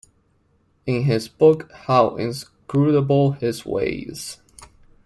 In 0.87 1.03
his 1.03 1.27
book 1.27 1.71
How 1.71 2.15
Inscrutable 2.15 3.33
His 3.33 3.67
Ways! 3.67 4.39